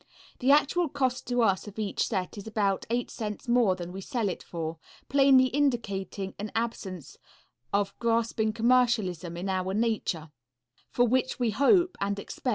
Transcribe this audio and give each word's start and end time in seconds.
The 0.39 0.49
actual 0.49 0.89
cost 0.89 1.27
to 1.27 1.43
us 1.43 1.67
of 1.67 1.77
each 1.77 2.07
set 2.07 2.35
is 2.35 2.47
about 2.47 2.87
eight 2.89 3.11
cents 3.11 3.47
more 3.47 3.75
than 3.75 3.91
we 3.91 4.01
sell 4.01 4.29
it 4.29 4.41
for; 4.41 4.77
plainly 5.09 5.45
indicating 5.49 6.33
an 6.39 6.51
absence 6.55 7.17
of 7.71 7.93
grasping 7.99 8.51
commercialism 8.51 9.37
in 9.37 9.47
our 9.47 9.75
nature, 9.75 10.31
for 10.89 11.05
which 11.05 11.37
we 11.37 11.51
hope 11.51 11.97
and 12.01 12.17
expect 12.17 12.17
due 12.17 12.25
commendation. 12.45 12.49